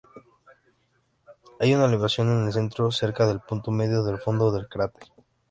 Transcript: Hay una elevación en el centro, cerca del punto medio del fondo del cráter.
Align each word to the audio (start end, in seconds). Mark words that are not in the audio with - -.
Hay 1.59 1.75
una 1.75 1.85
elevación 1.85 2.31
en 2.31 2.47
el 2.47 2.53
centro, 2.53 2.91
cerca 2.91 3.27
del 3.27 3.39
punto 3.41 3.69
medio 3.69 4.01
del 4.03 4.17
fondo 4.17 4.51
del 4.51 4.67
cráter. 4.67 5.09